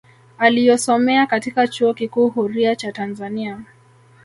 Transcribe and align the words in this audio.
Aliyosomea 0.37 1.25
katika 1.27 1.67
chuo 1.67 1.93
kikuu 1.93 2.29
huria 2.29 2.75
cha 2.75 2.91
Tanzania 2.91 3.61